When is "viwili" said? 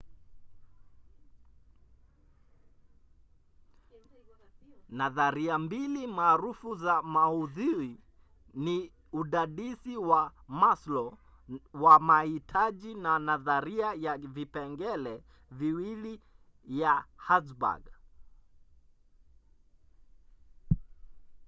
15.51-16.21